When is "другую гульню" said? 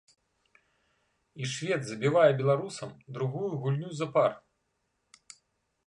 3.19-3.89